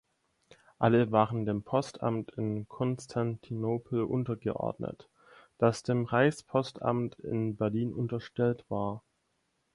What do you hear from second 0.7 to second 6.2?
Alle waren dem Postamt in Konstantinopel untergeordnet, das dem